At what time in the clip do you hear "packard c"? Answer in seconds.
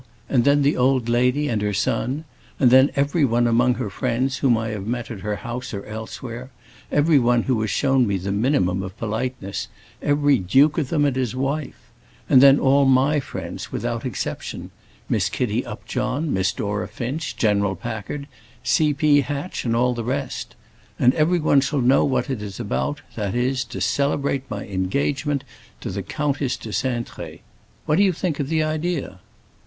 17.75-18.95